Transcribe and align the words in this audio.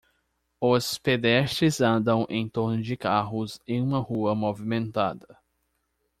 Os 0.59 0.97
pedestres 0.97 1.79
andam 1.79 2.25
em 2.27 2.49
torno 2.49 2.81
de 2.81 2.97
carros 2.97 3.59
em 3.67 3.83
uma 3.83 3.99
rua 3.99 4.33
movimentada. 4.33 5.37